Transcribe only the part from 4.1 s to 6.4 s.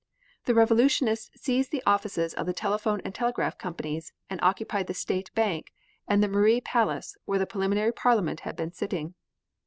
and occupied the state bank and the